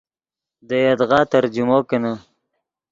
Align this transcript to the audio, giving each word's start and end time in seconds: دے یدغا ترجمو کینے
دے 0.67 0.77
یدغا 0.87 1.21
ترجمو 1.31 1.77
کینے 1.87 2.13